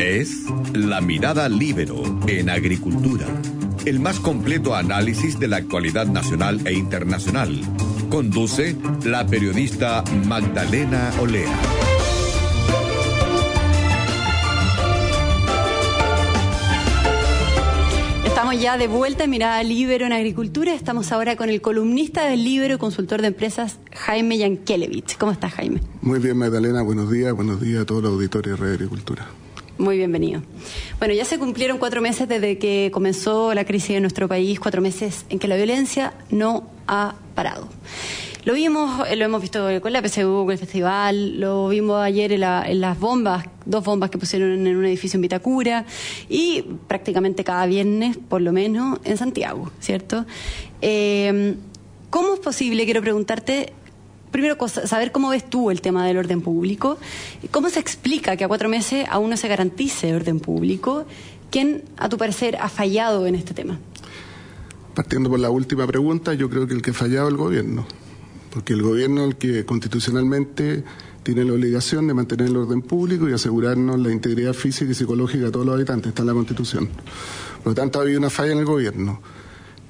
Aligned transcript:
Es 0.00 0.44
La 0.74 1.00
Mirada 1.00 1.48
Libero 1.48 2.00
en 2.28 2.50
Agricultura, 2.50 3.26
el 3.84 3.98
más 3.98 4.20
completo 4.20 4.76
análisis 4.76 5.40
de 5.40 5.48
la 5.48 5.56
actualidad 5.56 6.06
nacional 6.06 6.64
e 6.68 6.72
internacional. 6.72 7.60
Conduce 8.08 8.76
la 9.04 9.26
periodista 9.26 10.04
Magdalena 10.24 11.10
Olea. 11.20 11.52
Estamos 18.24 18.60
ya 18.62 18.78
de 18.78 18.86
vuelta 18.86 19.24
en 19.24 19.30
Mirada 19.30 19.60
Libero 19.64 20.06
en 20.06 20.12
Agricultura. 20.12 20.74
Estamos 20.74 21.10
ahora 21.10 21.34
con 21.34 21.50
el 21.50 21.60
columnista 21.60 22.24
del 22.26 22.44
Libero 22.44 22.76
y 22.76 22.78
consultor 22.78 23.20
de 23.20 23.26
empresas, 23.28 23.80
Jaime 23.96 24.38
Yankelevich. 24.38 25.18
¿Cómo 25.18 25.32
estás, 25.32 25.54
Jaime? 25.54 25.80
Muy 26.02 26.20
bien, 26.20 26.36
Magdalena. 26.36 26.82
Buenos 26.82 27.10
días. 27.10 27.32
Buenos 27.32 27.60
días 27.60 27.82
a 27.82 27.84
todos 27.84 28.04
los 28.04 28.12
auditores 28.12 28.52
de 28.52 28.56
Red 28.56 28.74
Agricultura. 28.74 29.26
Muy 29.78 29.96
bienvenido. 29.96 30.42
Bueno, 30.98 31.14
ya 31.14 31.24
se 31.24 31.38
cumplieron 31.38 31.78
cuatro 31.78 32.00
meses 32.00 32.28
desde 32.28 32.58
que 32.58 32.90
comenzó 32.92 33.54
la 33.54 33.64
crisis 33.64 33.90
en 33.90 34.02
nuestro 34.02 34.26
país, 34.26 34.58
cuatro 34.58 34.82
meses 34.82 35.24
en 35.28 35.38
que 35.38 35.46
la 35.46 35.54
violencia 35.54 36.14
no 36.30 36.68
ha 36.88 37.14
parado. 37.36 37.68
Lo 38.44 38.54
vimos, 38.54 39.08
lo 39.16 39.24
hemos 39.24 39.40
visto 39.40 39.68
con 39.80 39.92
la 39.92 40.02
PSU, 40.02 40.42
con 40.44 40.50
el 40.50 40.58
festival, 40.58 41.38
lo 41.38 41.68
vimos 41.68 42.02
ayer 42.02 42.32
en, 42.32 42.40
las 42.80 42.98
bombas, 42.98 43.46
dos 43.66 43.84
bombas 43.84 44.10
que 44.10 44.18
pusieron 44.18 44.66
en 44.66 44.76
un 44.76 44.84
edificio 44.84 45.16
en 45.16 45.22
Vitacura 45.22 45.84
y 46.28 46.64
prácticamente 46.88 47.44
cada 47.44 47.64
viernes, 47.66 48.16
por 48.16 48.40
lo 48.40 48.52
menos, 48.52 48.98
en 49.04 49.16
Santiago, 49.16 49.70
¿cierto? 49.78 50.26
Eh, 50.82 51.54
¿Cómo 52.10 52.34
es 52.34 52.40
posible, 52.40 52.84
quiero 52.84 53.00
preguntarte, 53.00 53.74
primero 54.30 54.56
saber 54.68 55.12
cómo 55.12 55.30
ves 55.30 55.48
tú 55.48 55.70
el 55.70 55.80
tema 55.80 56.06
del 56.06 56.16
orden 56.16 56.40
público, 56.40 56.98
cómo 57.50 57.68
se 57.70 57.80
explica 57.80 58.36
que 58.36 58.44
a 58.44 58.48
cuatro 58.48 58.68
meses 58.68 59.06
aún 59.10 59.30
no 59.30 59.36
se 59.36 59.48
garantice 59.48 60.14
orden 60.14 60.40
público, 60.40 61.06
¿quién 61.50 61.82
a 61.96 62.08
tu 62.08 62.18
parecer 62.18 62.56
ha 62.60 62.68
fallado 62.68 63.26
en 63.26 63.34
este 63.34 63.54
tema? 63.54 63.78
Partiendo 64.94 65.30
por 65.30 65.38
la 65.38 65.50
última 65.50 65.86
pregunta, 65.86 66.34
yo 66.34 66.50
creo 66.50 66.66
que 66.66 66.74
el 66.74 66.82
que 66.82 66.90
ha 66.90 66.94
fallado 66.94 67.28
es 67.28 67.32
el 67.32 67.38
gobierno, 67.38 67.86
porque 68.52 68.72
el 68.72 68.82
gobierno 68.82 69.22
es 69.22 69.28
el 69.28 69.36
que 69.36 69.64
constitucionalmente 69.64 70.84
tiene 71.22 71.44
la 71.44 71.52
obligación 71.52 72.06
de 72.06 72.14
mantener 72.14 72.48
el 72.48 72.56
orden 72.56 72.82
público 72.82 73.28
y 73.28 73.32
asegurarnos 73.32 74.00
la 74.00 74.10
integridad 74.10 74.54
física 74.54 74.90
y 74.90 74.94
psicológica 74.94 75.44
de 75.44 75.50
todos 75.50 75.66
los 75.66 75.74
habitantes, 75.74 76.08
está 76.08 76.22
en 76.22 76.28
la 76.28 76.34
Constitución. 76.34 76.88
Por 77.62 77.72
lo 77.72 77.74
tanto, 77.74 77.98
ha 77.98 78.02
habido 78.02 78.18
una 78.18 78.30
falla 78.30 78.52
en 78.52 78.58
el 78.58 78.64
gobierno. 78.64 79.20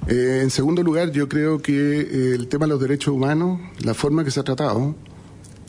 Eh, 0.09 0.41
en 0.43 0.49
segundo 0.49 0.83
lugar, 0.83 1.13
yo 1.13 1.29
creo 1.29 1.61
que 1.61 2.01
eh, 2.01 2.35
el 2.35 2.49
tema 2.49 2.65
de 2.65 2.71
los 2.71 2.81
derechos 2.81 3.13
humanos, 3.13 3.61
la 3.85 3.93
forma 3.93 4.25
que 4.25 4.31
se 4.31 4.41
ha 4.41 4.43
tratado, 4.43 4.95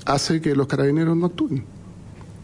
hace 0.05 0.39
que 0.39 0.55
los 0.55 0.65
carabineros 0.67 1.17
no 1.17 1.25
actúen. 1.25 1.65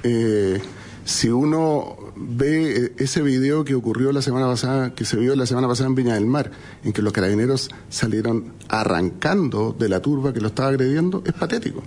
Eh, 0.04 0.60
si 1.06 1.30
uno 1.30 1.96
ve 2.18 2.92
ese 2.98 3.22
video 3.22 3.64
que 3.64 3.76
ocurrió 3.76 4.12
la 4.12 4.22
semana 4.22 4.46
pasada, 4.46 4.94
que 4.94 5.06
se 5.06 5.16
vio 5.16 5.38
la 5.38 5.46
semana 5.46 5.70
pasada 5.70 5.88
en 5.88 5.96
Viña 5.96 6.16
del 6.16 6.26
Mar, 6.26 6.52
en 6.84 6.92
que 6.92 7.02
los 7.02 7.14
carabineros 7.14 7.70
salieron 7.88 8.52
arrancando 8.68 9.74
de 9.78 9.88
la 9.88 10.02
turba 10.02 10.34
que 10.34 10.42
lo 10.42 10.48
estaba 10.48 10.70
agrediendo, 10.70 11.24
es 11.26 11.32
patético. 11.32 11.82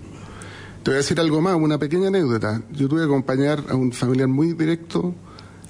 Te 0.83 0.91
voy 0.91 0.95
a 0.95 0.99
decir 0.99 1.21
algo 1.21 1.43
más, 1.43 1.55
una 1.57 1.77
pequeña 1.77 2.09
anécdota. 2.09 2.63
Yo 2.73 2.89
tuve 2.89 3.01
que 3.01 3.07
acompañar 3.07 3.63
a 3.69 3.75
un 3.75 3.93
familiar 3.93 4.29
muy 4.29 4.55
directo 4.55 5.15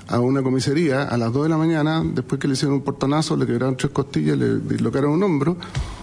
a 0.09 0.21
una 0.21 0.43
comisaría 0.43 1.03
a 1.03 1.17
las 1.19 1.33
2 1.33 1.45
de 1.45 1.49
la 1.51 1.59
mañana, 1.59 2.03
después 2.03 2.41
que 2.41 2.49
le 2.49 2.55
hicieron 2.55 2.77
un 2.77 2.81
portonazo, 2.83 3.37
le 3.37 3.47
quebraron 3.47 3.77
tres 3.77 3.93
costillas, 3.93 4.39
le 4.39 4.59
dislocaron 4.59 5.13
un 5.13 5.23
hombro, 5.23 5.57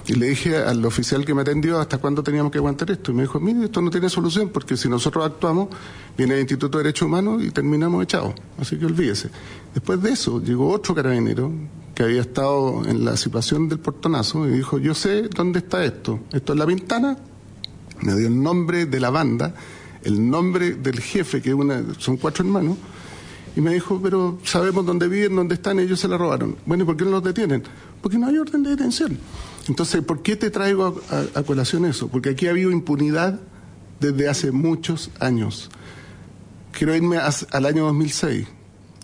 y 0.06 0.14
le 0.14 0.28
dije 0.28 0.58
al 0.58 0.86
oficial 0.86 1.26
que 1.26 1.34
me 1.34 1.42
atendió 1.42 1.80
hasta 1.80 1.98
cuándo 1.98 2.22
teníamos 2.22 2.52
que 2.52 2.60
aguantar 2.60 2.92
esto. 2.92 3.12
Y 3.12 3.16
me 3.16 3.24
dijo, 3.24 3.40
mire, 3.40 3.66
esto 3.66 3.82
no 3.82 3.90
tiene 3.90 4.08
solución, 4.08 4.50
porque 4.50 4.78
si 4.78 4.88
nosotros 4.88 5.26
actuamos, 5.26 5.70
viene 6.16 6.36
el 6.36 6.42
Instituto 6.42 6.78
de 6.78 6.84
Derechos 6.84 7.08
Humanos 7.08 7.44
y 7.44 7.50
terminamos 7.50 8.04
echados. 8.04 8.36
Así 8.60 8.78
que 8.78 8.86
olvídese. 8.86 9.30
Después 9.74 10.00
de 10.02 10.12
eso, 10.12 10.40
llegó 10.40 10.70
otro 10.70 10.94
carabinero 10.94 11.52
que 11.96 12.04
había 12.04 12.22
estado 12.22 12.86
en 12.86 13.06
la 13.06 13.18
situación 13.18 13.68
del 13.68 13.80
portonazo 13.80 14.48
y 14.48 14.52
dijo, 14.52 14.78
yo 14.78 14.94
sé 14.94 15.24
dónde 15.24 15.60
está 15.60 15.84
esto. 15.84 16.20
Esto 16.32 16.54
es 16.54 16.60
la 16.60 16.66
ventana. 16.66 17.18
Me 18.02 18.16
dio 18.16 18.28
el 18.28 18.44
nombre 18.44 18.86
de 18.86 19.00
la 19.00 19.10
banda, 19.10 19.56
el 20.04 20.30
nombre 20.30 20.76
del 20.76 21.00
jefe, 21.00 21.42
que 21.42 21.54
una, 21.54 21.84
son 21.98 22.18
cuatro 22.18 22.46
hermanos, 22.46 22.78
y 23.56 23.62
me 23.62 23.74
dijo, 23.74 24.00
pero 24.04 24.38
sabemos 24.44 24.86
dónde 24.86 25.08
viven, 25.08 25.36
dónde 25.36 25.56
están, 25.56 25.80
ellos 25.80 26.00
se 26.00 26.10
la 26.10 26.18
robaron. 26.18 26.58
Bueno, 26.66 26.84
¿y 26.84 26.86
por 26.86 26.98
qué 26.98 27.06
no 27.06 27.12
los 27.12 27.24
detienen? 27.24 27.64
Porque 28.02 28.18
no 28.18 28.28
hay 28.28 28.38
orden 28.38 28.64
de 28.64 28.72
detención. 28.72 29.18
Entonces, 29.70 30.02
¿por 30.02 30.22
qué 30.22 30.36
te 30.36 30.50
traigo 30.50 31.02
a, 31.34 31.44
colación 31.44 31.86
eso? 31.86 32.10
Porque 32.10 32.30
aquí 32.30 32.48
ha 32.48 32.52
habido 32.52 32.72
impunidad 32.72 33.40
desde 34.02 34.28
hace 34.28 34.52
muchos 34.52 35.10
años. 35.20 35.70
Quiero 36.74 36.94
irme 36.94 37.18
al 37.18 37.66
año 37.66 37.86
2006. 37.86 38.46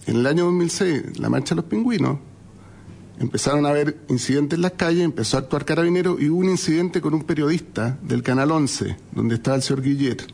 En 0.07 0.15
el 0.17 0.27
año 0.27 0.45
2006, 0.45 1.19
la 1.19 1.29
marcha 1.29 1.55
de 1.55 1.61
los 1.61 1.69
pingüinos, 1.69 2.17
empezaron 3.19 3.65
a 3.65 3.69
haber 3.69 4.01
incidentes 4.09 4.57
en 4.57 4.63
las 4.63 4.73
calles, 4.73 5.05
empezó 5.05 5.37
a 5.37 5.41
actuar 5.41 5.63
carabinero 5.63 6.19
y 6.19 6.29
hubo 6.29 6.39
un 6.39 6.49
incidente 6.49 6.99
con 6.99 7.13
un 7.13 7.23
periodista 7.23 7.97
del 8.01 8.21
Canal 8.21 8.51
11, 8.51 8.97
donde 9.13 9.35
estaba 9.35 9.55
el 9.55 9.63
señor 9.63 9.83
Guillet. 9.83 10.27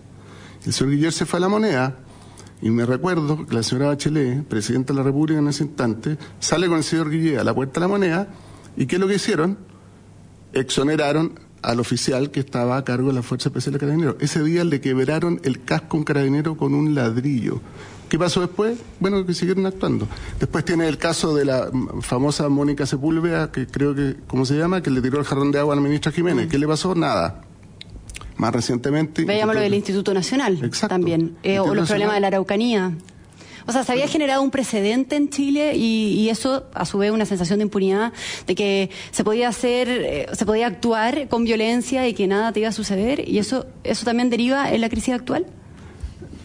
El 0.65 0.73
señor 0.73 0.93
Guillet 0.93 1.11
se 1.11 1.25
fue 1.25 1.37
a 1.37 1.41
la 1.41 1.49
moneda 1.49 1.99
y 2.61 2.71
me 2.71 2.85
recuerdo 2.85 3.45
que 3.45 3.53
la 3.53 3.63
señora 3.63 3.87
Bachelet, 3.87 4.43
presidenta 4.43 4.93
de 4.93 4.97
la 4.97 5.03
República 5.03 5.39
en 5.39 5.47
ese 5.47 5.63
instante, 5.63 6.17
sale 6.39 6.67
con 6.67 6.77
el 6.77 6.83
señor 6.83 7.09
Guillé 7.09 7.37
a 7.37 7.43
la 7.43 7.53
puerta 7.53 7.75
de 7.75 7.81
la 7.81 7.87
moneda 7.87 8.27
y 8.75 8.87
¿qué 8.87 8.95
es 8.95 8.99
lo 8.99 9.07
que 9.07 9.15
hicieron? 9.15 9.57
Exoneraron 10.53 11.39
al 11.61 11.79
oficial 11.79 12.31
que 12.31 12.39
estaba 12.39 12.77
a 12.77 12.83
cargo 12.83 13.09
de 13.09 13.13
la 13.13 13.21
Fuerza 13.21 13.49
Especial 13.49 13.73
de 13.73 13.79
Carabineros. 13.79 14.15
Ese 14.19 14.43
día 14.43 14.63
le 14.63 14.81
quebraron 14.81 15.39
el 15.43 15.63
casco 15.63 15.97
a 15.97 15.99
un 15.99 16.03
carabinero 16.03 16.57
con 16.57 16.73
un 16.73 16.95
ladrillo. 16.95 17.61
¿Qué 18.09 18.17
pasó 18.17 18.41
después? 18.41 18.79
Bueno, 18.99 19.25
que 19.25 19.33
siguieron 19.33 19.65
actuando. 19.65 20.07
Después 20.39 20.63
tiene 20.63 20.87
el 20.87 20.97
caso 20.97 21.35
de 21.35 21.45
la 21.45 21.69
famosa 22.01 22.47
Mónica 22.47 22.85
Sepúlveda, 22.85 23.51
que 23.51 23.67
creo 23.67 23.93
que, 23.93 24.15
¿cómo 24.27 24.45
se 24.45 24.57
llama? 24.57 24.81
Que 24.81 24.89
le 24.89 25.01
tiró 25.01 25.19
el 25.19 25.25
jarrón 25.25 25.51
de 25.51 25.59
agua 25.59 25.73
a 25.73 25.75
la 25.75 25.81
ministra 25.81 26.11
Jiménez. 26.11 26.47
¿Qué 26.47 26.57
le 26.57 26.67
pasó? 26.67 26.95
Nada 26.95 27.46
más 28.37 28.53
recientemente. 28.53 29.25
Veíamos 29.25 29.55
lo 29.55 29.61
del 29.61 29.73
Instituto 29.73 30.13
Nacional 30.13 30.71
también, 30.87 31.37
eh, 31.43 31.59
o 31.59 31.73
los 31.73 31.87
problemas 31.87 32.15
de 32.15 32.21
la 32.21 32.27
Araucanía. 32.27 32.93
O 33.67 33.73
sea, 33.73 33.83
se 33.83 33.91
había 33.91 34.07
generado 34.07 34.41
un 34.41 34.49
precedente 34.49 35.17
en 35.17 35.29
Chile 35.29 35.75
y, 35.75 36.29
eso, 36.29 36.67
a 36.73 36.85
su 36.85 36.99
vez, 36.99 37.11
una 37.11 37.25
sensación 37.25 37.59
de 37.59 37.63
impunidad, 37.63 38.13
de 38.45 38.55
que 38.55 38.89
se 39.11 39.25
podía 39.25 39.49
hacer, 39.49 39.89
eh, 39.89 40.27
se 40.31 40.45
podía 40.45 40.67
actuar 40.67 41.27
con 41.27 41.43
violencia 41.43 42.07
y 42.07 42.13
que 42.13 42.27
nada 42.27 42.53
te 42.53 42.61
iba 42.61 42.69
a 42.69 42.71
suceder. 42.71 43.27
¿Y 43.27 43.39
eso, 43.39 43.65
eso 43.83 44.05
también 44.05 44.29
deriva 44.29 44.71
en 44.71 44.79
la 44.79 44.87
crisis 44.87 45.13
actual? 45.13 45.47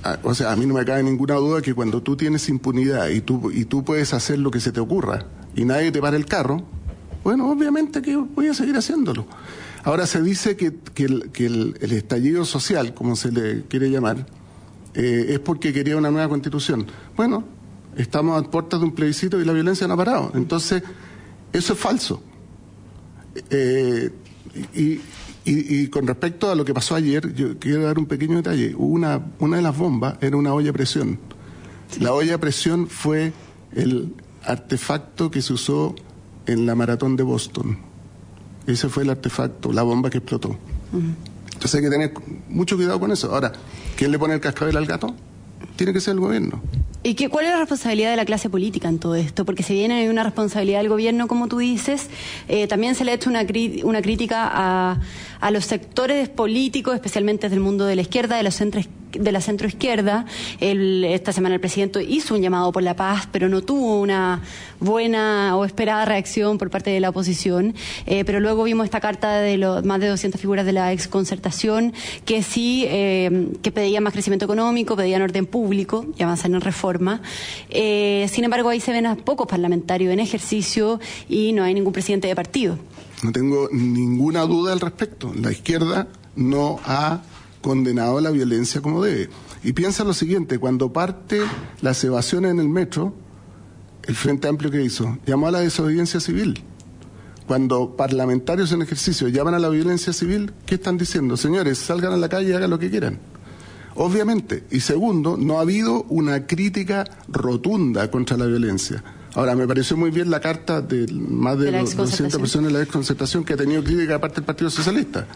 Ah, 0.02 0.18
o 0.24 0.34
sea, 0.34 0.50
a 0.50 0.56
mí 0.56 0.66
no 0.66 0.74
me 0.74 0.84
cabe 0.84 1.04
ninguna 1.04 1.34
duda 1.36 1.62
que 1.62 1.74
cuando 1.74 2.02
tú 2.02 2.16
tienes 2.16 2.48
impunidad 2.48 3.08
y 3.08 3.20
tú, 3.20 3.52
y 3.52 3.66
tú 3.66 3.84
puedes 3.84 4.12
hacer 4.14 4.40
lo 4.40 4.50
que 4.50 4.58
se 4.58 4.72
te 4.72 4.80
ocurra 4.80 5.26
y 5.54 5.64
nadie 5.64 5.92
te 5.92 6.00
para 6.00 6.16
el 6.16 6.26
carro, 6.26 6.64
bueno, 7.22 7.48
obviamente 7.48 8.02
que 8.02 8.16
voy 8.16 8.48
a 8.48 8.54
seguir 8.54 8.76
haciéndolo. 8.76 9.26
Ahora 9.84 10.06
se 10.06 10.22
dice 10.22 10.56
que, 10.56 10.72
el, 11.04 11.76
estallido 11.80 12.44
social, 12.44 12.94
como 12.94 13.16
se 13.16 13.32
le 13.32 13.62
quiere 13.62 13.90
llamar, 13.90 14.26
eh, 14.94 15.26
es 15.30 15.40
porque 15.40 15.72
quería 15.72 15.96
una 15.96 16.10
nueva 16.10 16.28
constitución. 16.28 16.86
Bueno, 17.16 17.44
estamos 17.96 18.40
a 18.40 18.48
puertas 18.48 18.78
de 18.80 18.86
un 18.86 18.94
plebiscito 18.94 19.40
y 19.40 19.44
la 19.44 19.52
violencia 19.52 19.88
no 19.88 19.94
ha 19.94 19.96
parado. 19.96 20.30
Entonces, 20.34 20.82
eso 21.52 21.72
es 21.72 21.78
falso. 21.78 22.22
Eh, 23.50 24.10
y, 25.44 25.88
con 25.88 26.06
respecto 26.06 26.48
a 26.48 26.54
lo 26.54 26.64
que 26.64 26.72
pasó 26.72 26.94
ayer, 26.94 27.34
yo 27.34 27.58
quiero 27.58 27.82
dar 27.82 27.98
un 27.98 28.06
pequeño 28.06 28.36
detalle. 28.36 28.76
Una, 28.76 29.32
una 29.40 29.56
de 29.56 29.62
las 29.62 29.76
bombas 29.76 30.16
era 30.20 30.36
una 30.36 30.54
olla 30.54 30.70
a 30.70 30.72
presión. 30.72 31.18
La 31.98 32.12
olla 32.12 32.36
a 32.36 32.38
presión 32.38 32.86
fue 32.86 33.32
el 33.74 34.14
artefacto 34.44 35.30
que 35.30 35.42
se 35.42 35.52
usó 35.52 35.96
en 36.46 36.66
la 36.66 36.76
maratón 36.76 37.16
de 37.16 37.24
Boston. 37.24 37.91
Ese 38.66 38.88
fue 38.88 39.02
el 39.02 39.10
artefacto, 39.10 39.72
la 39.72 39.82
bomba 39.82 40.10
que 40.10 40.18
explotó. 40.18 40.56
Entonces 41.52 41.74
hay 41.74 41.82
que 41.82 41.90
tener 41.90 42.12
mucho 42.48 42.76
cuidado 42.76 43.00
con 43.00 43.12
eso. 43.12 43.32
Ahora, 43.32 43.52
¿quién 43.96 44.10
le 44.10 44.18
pone 44.18 44.34
el 44.34 44.40
cascabel 44.40 44.76
al 44.76 44.86
gato? 44.86 45.14
Tiene 45.76 45.92
que 45.92 46.00
ser 46.00 46.14
el 46.14 46.20
gobierno. 46.20 46.60
¿Y 47.04 47.14
qué, 47.14 47.28
cuál 47.28 47.46
es 47.46 47.50
la 47.50 47.58
responsabilidad 47.58 48.10
de 48.10 48.16
la 48.16 48.24
clase 48.24 48.48
política 48.48 48.88
en 48.88 49.00
todo 49.00 49.16
esto? 49.16 49.44
Porque 49.44 49.64
si 49.64 49.74
bien 49.74 49.90
hay 49.90 50.06
una 50.06 50.22
responsabilidad 50.22 50.78
del 50.78 50.88
gobierno, 50.88 51.26
como 51.26 51.48
tú 51.48 51.58
dices, 51.58 52.08
eh, 52.46 52.68
también 52.68 52.94
se 52.94 53.04
le 53.04 53.10
ha 53.10 53.14
hecho 53.14 53.28
una, 53.28 53.44
una 53.82 54.02
crítica 54.02 54.48
a, 54.52 55.00
a, 55.40 55.50
los 55.50 55.64
sectores 55.64 56.28
políticos, 56.28 56.94
especialmente 56.94 57.48
del 57.48 57.58
mundo 57.58 57.86
de 57.86 57.96
la 57.96 58.02
izquierda, 58.02 58.36
de 58.36 58.44
los 58.44 58.54
centros 58.54 58.86
de 59.12 59.32
la 59.32 59.40
centroizquierda. 59.40 60.26
esta 60.60 61.32
semana 61.32 61.54
el 61.54 61.60
presidente 61.60 62.02
hizo 62.02 62.34
un 62.34 62.42
llamado 62.42 62.72
por 62.72 62.82
la 62.82 62.96
paz, 62.96 63.28
pero 63.30 63.48
no 63.48 63.62
tuvo 63.62 64.00
una 64.00 64.42
buena 64.80 65.56
o 65.56 65.64
esperada 65.64 66.04
reacción 66.04 66.58
por 66.58 66.70
parte 66.70 66.90
de 66.90 67.00
la 67.00 67.10
oposición. 67.10 67.74
Eh, 68.06 68.24
pero 68.24 68.40
luego 68.40 68.64
vimos 68.64 68.84
esta 68.84 69.00
carta 69.00 69.40
de 69.40 69.56
los 69.56 69.84
más 69.84 70.00
de 70.00 70.08
200 70.08 70.40
figuras 70.40 70.66
de 70.66 70.72
la 70.72 70.92
exconcertación 70.92 71.92
que 72.24 72.42
sí, 72.42 72.84
eh, 72.88 73.48
que 73.62 73.70
pedían 73.70 74.02
más 74.02 74.12
crecimiento 74.12 74.44
económico, 74.44 74.96
pedían 74.96 75.22
orden 75.22 75.46
público 75.46 76.06
y 76.18 76.22
avanzar 76.22 76.50
en 76.50 76.60
reforma. 76.60 77.22
Eh, 77.70 78.26
sin 78.30 78.44
embargo, 78.44 78.68
ahí 78.68 78.80
se 78.80 78.92
ven 78.92 79.06
a 79.06 79.16
pocos 79.16 79.46
parlamentarios 79.46 80.12
en 80.12 80.20
ejercicio 80.20 81.00
y 81.28 81.52
no 81.52 81.62
hay 81.62 81.74
ningún 81.74 81.92
presidente 81.92 82.28
de 82.28 82.34
partido. 82.34 82.78
No 83.22 83.30
tengo 83.30 83.68
ninguna 83.70 84.42
duda 84.42 84.72
al 84.72 84.80
respecto. 84.80 85.32
La 85.34 85.52
izquierda 85.52 86.08
no 86.34 86.80
ha 86.84 87.22
condenado 87.62 88.18
a 88.18 88.20
la 88.20 88.30
violencia 88.30 88.82
como 88.82 89.02
debe. 89.02 89.30
Y 89.64 89.72
piensa 89.72 90.04
lo 90.04 90.12
siguiente, 90.12 90.58
cuando 90.58 90.92
parte 90.92 91.40
las 91.80 92.02
evasiones 92.04 92.50
en 92.50 92.58
el 92.58 92.68
metro, 92.68 93.14
el 94.04 94.14
Frente 94.14 94.48
Amplio 94.48 94.70
que 94.70 94.82
hizo, 94.82 95.18
llamó 95.24 95.48
a 95.48 95.52
la 95.52 95.60
desobediencia 95.60 96.20
civil. 96.20 96.62
Cuando 97.46 97.96
parlamentarios 97.96 98.72
en 98.72 98.82
ejercicio 98.82 99.28
llaman 99.28 99.54
a 99.54 99.58
la 99.58 99.68
violencia 99.68 100.12
civil, 100.12 100.52
¿qué 100.66 100.74
están 100.74 100.98
diciendo? 100.98 101.36
Señores, 101.36 101.78
salgan 101.78 102.12
a 102.12 102.16
la 102.16 102.28
calle 102.28 102.50
y 102.50 102.52
hagan 102.52 102.70
lo 102.70 102.78
que 102.78 102.90
quieran. 102.90 103.18
Obviamente. 103.94 104.64
Y 104.70 104.80
segundo, 104.80 105.36
no 105.36 105.58
ha 105.58 105.62
habido 105.62 106.04
una 106.04 106.46
crítica 106.46 107.04
rotunda 107.28 108.10
contra 108.10 108.36
la 108.36 108.46
violencia. 108.46 109.02
Ahora, 109.34 109.54
me 109.54 109.66
pareció 109.66 109.96
muy 109.96 110.10
bien 110.10 110.30
la 110.30 110.40
carta 110.40 110.80
de 110.82 111.06
más 111.12 111.58
de, 111.58 111.72
200 111.72 112.38
personas 112.38 112.68
de 112.68 112.72
la 112.72 112.78
desconcertación 112.80 113.44
que 113.44 113.54
ha 113.54 113.56
tenido 113.56 113.82
crítica 113.82 114.16
aparte 114.16 114.36
del 114.36 114.44
Partido 114.44 114.70
Socialista. 114.70 115.26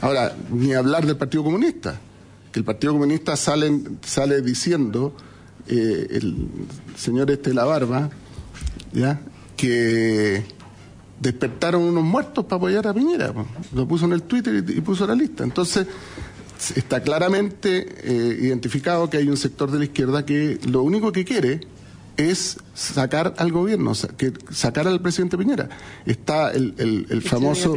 Ahora, 0.00 0.34
ni 0.50 0.72
hablar 0.72 1.06
del 1.06 1.16
Partido 1.16 1.44
Comunista, 1.44 1.98
que 2.52 2.58
el 2.58 2.64
Partido 2.64 2.94
Comunista 2.94 3.36
sale, 3.36 3.80
sale 4.02 4.40
diciendo, 4.40 5.14
eh, 5.68 6.06
el 6.10 6.48
señor 6.96 7.30
este 7.30 7.52
la 7.52 7.64
barba, 7.64 8.10
¿ya? 8.92 9.20
que 9.56 10.42
despertaron 11.20 11.82
unos 11.82 12.02
muertos 12.02 12.46
para 12.46 12.56
apoyar 12.56 12.86
a 12.86 12.94
Piñera. 12.94 13.32
Lo 13.74 13.86
puso 13.86 14.06
en 14.06 14.12
el 14.12 14.22
Twitter 14.22 14.64
y, 14.66 14.80
puso 14.80 15.06
la 15.06 15.14
lista. 15.14 15.44
Entonces, 15.44 15.86
está 16.74 17.02
claramente 17.02 17.86
eh, 18.02 18.38
identificado 18.40 19.10
que 19.10 19.18
hay 19.18 19.28
un 19.28 19.36
sector 19.36 19.70
de 19.70 19.78
la 19.78 19.84
izquierda 19.84 20.24
que 20.24 20.58
lo 20.66 20.82
único 20.82 21.12
que 21.12 21.24
quiere 21.26 21.60
es 22.16 22.58
sacar 22.74 23.34
al 23.36 23.52
gobierno, 23.52 23.92
que 24.16 24.32
sacar 24.50 24.88
al 24.88 25.00
presidente 25.00 25.36
Piñera. 25.36 25.68
Está 26.06 26.52
el, 26.52 26.74
el, 27.08 27.22
famoso... 27.22 27.76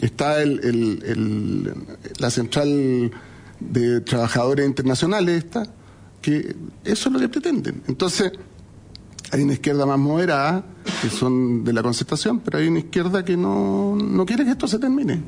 Está 0.00 0.42
el, 0.42 1.74
la 2.18 2.30
central 2.30 3.10
de 3.60 4.00
trabajadores 4.00 4.66
internacionales, 4.66 5.44
está, 5.44 5.66
que 6.22 6.54
eso 6.84 7.08
es 7.08 7.12
lo 7.12 7.18
que 7.18 7.28
pretenden. 7.28 7.82
Entonces, 7.88 8.32
hay 9.32 9.42
una 9.42 9.54
izquierda 9.54 9.86
más 9.86 9.98
moderada, 9.98 10.64
que 11.02 11.10
son 11.10 11.64
de 11.64 11.72
la 11.72 11.82
concertación, 11.82 12.40
pero 12.40 12.58
hay 12.58 12.68
una 12.68 12.80
izquierda 12.80 13.24
que 13.24 13.36
no, 13.36 13.96
no 13.96 14.26
quiere 14.26 14.44
que 14.44 14.50
esto 14.50 14.66
se 14.66 14.78
termine. 14.78 15.22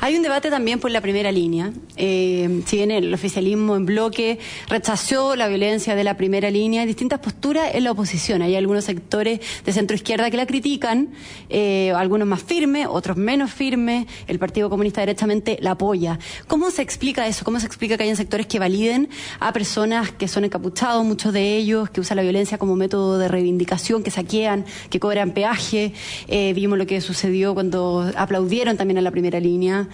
Hay 0.00 0.16
un 0.16 0.22
debate 0.22 0.50
también 0.50 0.80
por 0.80 0.90
la 0.90 1.00
primera 1.00 1.30
línea. 1.30 1.72
Eh, 1.96 2.62
si 2.66 2.76
bien 2.76 2.90
el 2.90 3.12
oficialismo 3.12 3.76
en 3.76 3.86
bloque 3.86 4.38
rechazó 4.68 5.36
la 5.36 5.48
violencia 5.48 5.94
de 5.94 6.04
la 6.04 6.16
primera 6.16 6.50
línea, 6.50 6.82
hay 6.82 6.86
distintas 6.86 7.20
posturas 7.20 7.70
en 7.74 7.84
la 7.84 7.92
oposición. 7.92 8.42
Hay 8.42 8.56
algunos 8.56 8.84
sectores 8.84 9.40
de 9.64 9.72
centro 9.72 9.94
izquierda 9.94 10.30
que 10.30 10.36
la 10.36 10.46
critican, 10.46 11.10
eh, 11.48 11.92
algunos 11.92 12.26
más 12.26 12.42
firmes, 12.42 12.86
otros 12.90 13.16
menos 13.16 13.52
firmes. 13.52 14.06
El 14.26 14.38
Partido 14.38 14.70
Comunista 14.70 15.00
derechamente 15.00 15.58
la 15.60 15.72
apoya. 15.72 16.18
¿Cómo 16.48 16.70
se 16.70 16.82
explica 16.82 17.26
eso? 17.26 17.44
¿Cómo 17.44 17.60
se 17.60 17.66
explica 17.66 17.96
que 17.96 18.04
hayan 18.04 18.16
sectores 18.16 18.46
que 18.46 18.58
validen 18.58 19.08
a 19.40 19.52
personas 19.52 20.12
que 20.12 20.28
son 20.28 20.44
encapuchados, 20.44 21.04
muchos 21.04 21.32
de 21.32 21.56
ellos, 21.56 21.90
que 21.90 22.00
usan 22.00 22.16
la 22.16 22.22
violencia 22.22 22.58
como 22.58 22.76
método 22.76 23.18
de 23.18 23.28
reivindicación, 23.28 24.02
que 24.02 24.10
saquean, 24.10 24.64
que 24.90 25.00
cobran 25.02 25.32
peaje? 25.32 25.92
Eh, 26.28 26.52
vimos 26.54 26.78
lo 26.78 26.86
que 26.86 27.00
sucedió 27.00 27.54
cuando 27.54 28.08
aplaudieron 28.16 28.76
también 28.76 28.98
a 28.98 29.02
la 29.02 29.10
primera 29.10 29.40
línea 29.40 29.88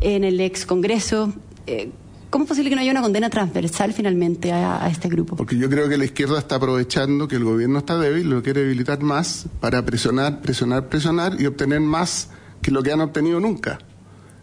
en 0.00 0.22
el 0.22 0.40
ex 0.40 0.64
Congreso. 0.64 1.32
Eh, 1.66 1.90
¿Cómo 2.30 2.44
es 2.44 2.48
posible 2.48 2.70
que 2.70 2.76
no 2.76 2.80
haya 2.80 2.92
una 2.92 3.02
condena 3.02 3.28
transversal 3.28 3.92
finalmente 3.92 4.52
a, 4.52 4.88
este 4.88 5.08
grupo? 5.08 5.36
Porque 5.36 5.58
yo 5.58 5.68
creo 5.68 5.88
que 5.88 5.98
la 5.98 6.04
izquierda 6.04 6.38
está 6.38 6.54
aprovechando 6.54 7.26
que 7.26 7.36
el 7.36 7.44
gobierno 7.44 7.80
está 7.80 7.98
débil, 7.98 8.30
lo 8.30 8.42
quiere 8.42 8.62
debilitar 8.62 9.02
más 9.02 9.46
para 9.60 9.84
presionar, 9.84 10.40
presionar, 10.40 10.88
presionar 10.88 11.38
y 11.40 11.46
obtener 11.46 11.80
más 11.80 12.30
que 12.62 12.70
lo 12.70 12.84
que 12.84 12.92
han 12.92 13.00
obtenido 13.00 13.40
nunca. 13.40 13.80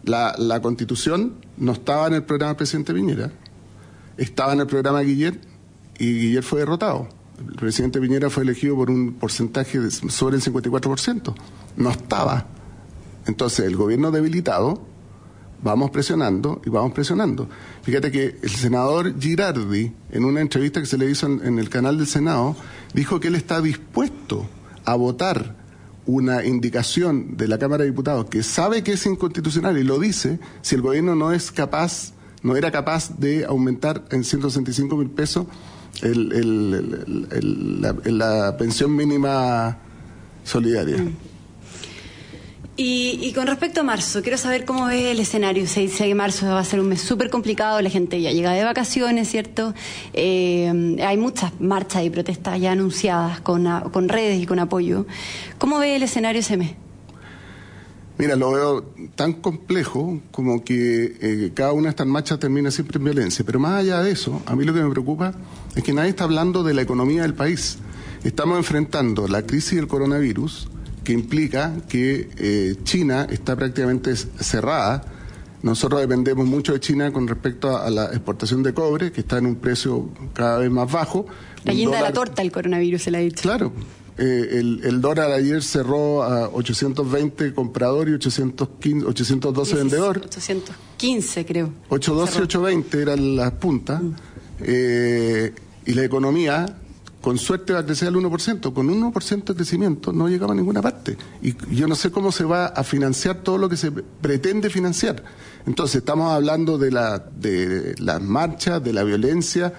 La, 0.04 0.34
la 0.38 0.60
constitución 0.60 1.36
no 1.56 1.72
estaba 1.72 2.06
en 2.08 2.14
el 2.14 2.22
programa 2.22 2.50
del 2.50 2.58
presidente 2.58 2.92
Piñera, 2.92 3.32
estaba 4.18 4.52
en 4.52 4.60
el 4.60 4.66
programa 4.66 5.00
Guillermo 5.00 5.40
y 5.98 6.12
Guillermo 6.12 6.48
fue 6.48 6.60
derrotado. 6.60 7.19
El 7.48 7.54
presidente 7.54 8.00
Piñera 8.00 8.28
fue 8.28 8.42
elegido 8.42 8.76
por 8.76 8.90
un 8.90 9.14
porcentaje 9.14 9.90
sobre 9.90 10.36
el 10.36 10.42
54%. 10.42 11.34
No 11.76 11.90
estaba. 11.90 12.46
Entonces, 13.26 13.66
el 13.66 13.76
gobierno 13.76 14.10
debilitado, 14.10 14.82
vamos 15.62 15.90
presionando 15.90 16.60
y 16.64 16.70
vamos 16.70 16.92
presionando. 16.92 17.48
Fíjate 17.82 18.10
que 18.10 18.36
el 18.42 18.50
senador 18.50 19.18
Girardi, 19.18 19.92
en 20.10 20.24
una 20.24 20.40
entrevista 20.40 20.80
que 20.80 20.86
se 20.86 20.98
le 20.98 21.10
hizo 21.10 21.26
en, 21.26 21.58
el 21.58 21.68
canal 21.68 21.98
del 21.98 22.06
Senado, 22.06 22.56
dijo 22.94 23.20
que 23.20 23.28
él 23.28 23.34
está 23.34 23.60
dispuesto 23.60 24.46
a 24.84 24.94
votar 24.94 25.56
una 26.06 26.44
indicación 26.44 27.36
de 27.36 27.46
la 27.46 27.58
Cámara 27.58 27.84
de 27.84 27.90
Diputados 27.90 28.26
que 28.26 28.42
sabe 28.42 28.82
que 28.82 28.92
es 28.92 29.06
inconstitucional 29.06 29.78
y 29.78 29.84
lo 29.84 29.98
dice 29.98 30.40
si 30.62 30.74
el 30.74 30.82
gobierno 30.82 31.14
no 31.14 31.30
es 31.32 31.52
capaz, 31.52 32.14
no 32.42 32.56
era 32.56 32.70
capaz 32.70 33.18
de 33.18 33.44
aumentar 33.44 34.04
en 34.10 34.24
165 34.24 34.96
mil 34.96 35.10
pesos 35.10 35.46
la, 38.06 38.56
pensión 38.56 38.94
mínima 38.94 39.76
solidaria. 40.44 40.98
Mm. 40.98 41.16
Y, 42.82 43.32
con 43.34 43.46
respecto 43.46 43.82
a 43.82 43.84
marzo, 43.84 44.22
quiero 44.22 44.38
saber 44.38 44.64
cómo 44.64 44.86
ve 44.86 45.10
el 45.10 45.20
escenario. 45.20 45.66
Se 45.66 45.80
dice 45.80 46.06
que 46.06 46.14
marzo 46.14 46.46
va 46.46 46.60
a 46.60 46.64
ser 46.64 46.80
un 46.80 46.88
mes 46.88 47.02
súper 47.02 47.28
complicado, 47.28 47.78
la 47.82 47.90
gente 47.90 48.18
ya 48.22 48.30
llega 48.30 48.52
de 48.52 48.64
vacaciones, 48.64 49.28
¿cierto? 49.28 49.74
Eh, 50.14 50.96
hay 51.06 51.18
muchas 51.18 51.60
marchas 51.60 52.04
y 52.04 52.08
protestas 52.08 52.58
ya 52.58 52.72
anunciadas 52.72 53.42
con, 53.42 53.68
con 53.90 54.08
redes 54.08 54.42
y 54.42 54.46
con 54.46 54.58
apoyo. 54.60 55.04
¿Cómo 55.58 55.78
ve 55.78 55.96
el 55.96 56.04
escenario 56.04 56.40
ese 56.40 56.56
mes? 56.56 56.70
Mira, 58.20 58.36
lo 58.36 58.52
veo 58.52 58.82
tan 59.14 59.32
complejo 59.32 60.20
como 60.30 60.62
que 60.62 61.16
eh, 61.20 61.52
cada 61.54 61.72
una 61.72 61.84
de 61.84 61.90
estas 61.90 62.06
marchas 62.06 62.38
termina 62.38 62.70
siempre 62.70 62.98
en 62.98 63.04
violencia. 63.04 63.44
Pero 63.46 63.58
más 63.58 63.80
allá 63.80 64.02
de 64.02 64.10
eso, 64.10 64.42
a 64.44 64.54
mí 64.54 64.64
lo 64.64 64.74
que 64.74 64.82
me 64.82 64.90
preocupa 64.90 65.32
es 65.74 65.82
que 65.82 65.94
nadie 65.94 66.10
está 66.10 66.24
hablando 66.24 66.62
de 66.62 66.74
la 66.74 66.82
economía 66.82 67.22
del 67.22 67.32
país. 67.32 67.78
Estamos 68.22 68.58
enfrentando 68.58 69.26
la 69.26 69.42
crisis 69.46 69.76
del 69.76 69.88
coronavirus 69.88 70.68
que 71.02 71.12
implica 71.14 71.72
que 71.88 72.28
eh, 72.36 72.76
China 72.84 73.26
está 73.30 73.56
prácticamente 73.56 74.14
cerrada. 74.14 75.02
Nosotros 75.62 76.00
dependemos 76.02 76.46
mucho 76.46 76.74
de 76.74 76.80
China 76.80 77.10
con 77.12 77.26
respecto 77.26 77.76
a, 77.78 77.88
la 77.88 78.06
exportación 78.06 78.62
de 78.62 78.74
cobre, 78.74 79.12
que 79.12 79.22
está 79.22 79.38
en 79.38 79.46
un 79.46 79.56
precio 79.56 80.10
cada 80.34 80.58
vez 80.58 80.70
más 80.70 80.92
bajo. 80.92 81.24
La 81.64 81.72
guinda 81.72 81.96
de 81.96 82.02
la 82.02 82.12
torta 82.12 82.42
el 82.42 82.52
coronavirus, 82.52 83.02
se 83.02 83.10
la 83.10 83.18
ha 83.18 83.20
dicho. 83.22 83.42
Claro. 83.42 83.72
Eh, 84.22 84.58
el, 84.58 84.82
el, 84.84 85.00
dólar 85.00 85.32
ayer 85.32 85.62
cerró 85.62 86.22
a 86.22 86.50
820 86.50 87.54
comprador 87.54 88.08
y 88.08 88.12
815, 88.12 89.06
812 89.06 89.74
vendedor. 89.76 90.18
815 90.18 91.46
creo. 91.46 91.72
812 91.88 92.38
y 92.38 92.42
820 92.42 93.02
eran 93.02 93.36
las 93.36 93.52
puntas. 93.52 94.02
Mm. 94.02 94.14
Eh, 94.60 95.54
y 95.86 95.94
la 95.94 96.04
economía 96.04 96.76
con 97.20 97.38
suerte 97.38 97.72
va 97.72 97.80
a 97.80 97.84
crecer 97.86 98.08
al 98.08 98.14
1%, 98.14 98.72
con 98.72 98.88
1% 98.88 99.44
de 99.44 99.54
crecimiento 99.54 100.12
no 100.12 100.28
llegaba 100.28 100.52
a 100.52 100.56
ninguna 100.56 100.80
parte. 100.80 101.16
Y 101.42 101.54
yo 101.74 101.86
no 101.86 101.94
sé 101.94 102.10
cómo 102.10 102.32
se 102.32 102.44
va 102.44 102.66
a 102.66 102.84
financiar 102.84 103.42
todo 103.42 103.58
lo 103.58 103.68
que 103.68 103.76
se 103.76 103.90
pretende 103.90 104.70
financiar. 104.70 105.22
Entonces, 105.66 105.96
estamos 105.96 106.32
hablando 106.32 106.78
de, 106.78 106.90
la, 106.90 107.18
de 107.18 107.94
las 107.98 108.22
marchas, 108.22 108.82
de 108.82 108.92
la 108.92 109.02
violencia, 109.02 109.72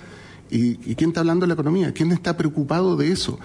y, 0.51 0.75
¿quién 0.95 1.11
está 1.11 1.21
hablando 1.21 1.45
de 1.45 1.47
la 1.47 1.53
economía? 1.53 1.93
¿Quién 1.93 2.11
está 2.11 2.35
preocupado 2.35 2.97
de 2.97 3.11
eso? 3.11 3.39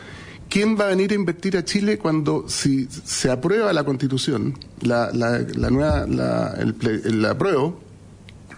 ¿Quién 0.48 0.78
va 0.78 0.84
a 0.84 0.88
venir 0.88 1.12
a 1.12 1.14
invertir 1.14 1.56
a 1.56 1.64
Chile 1.64 1.98
cuando, 1.98 2.48
si 2.48 2.86
se 2.86 3.30
aprueba 3.30 3.72
la 3.72 3.84
constitución, 3.84 4.58
la, 4.80 5.10
la, 5.12 5.70
nueva, 5.70 6.06
la, 6.06 6.54
el, 6.58 6.76
el 7.04 7.24
apruebo, 7.24 7.80